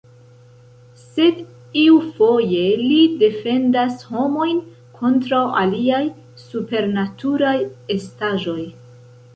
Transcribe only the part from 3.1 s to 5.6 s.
defendas homojn kontraŭ